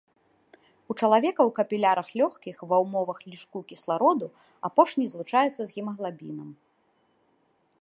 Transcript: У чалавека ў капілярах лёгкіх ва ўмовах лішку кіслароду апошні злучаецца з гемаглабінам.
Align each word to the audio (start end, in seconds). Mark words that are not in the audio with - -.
У 0.91 0.93
чалавека 0.93 1.29
ў 1.33 1.51
капілярах 1.59 2.07
лёгкіх 2.21 2.57
ва 2.71 2.77
ўмовах 2.85 3.19
лішку 3.29 3.59
кіслароду 3.73 4.27
апошні 4.69 5.05
злучаецца 5.13 5.59
з 5.63 5.69
гемаглабінам. 5.77 6.49